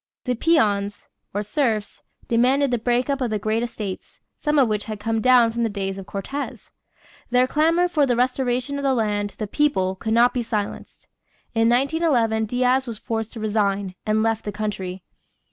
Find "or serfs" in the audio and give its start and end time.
1.31-2.01